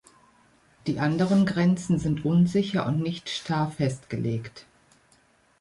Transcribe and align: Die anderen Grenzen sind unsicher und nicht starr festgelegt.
Die 0.87 0.97
anderen 0.97 1.45
Grenzen 1.45 1.99
sind 1.99 2.25
unsicher 2.25 2.87
und 2.87 3.01
nicht 3.01 3.29
starr 3.29 3.69
festgelegt. 3.69 4.65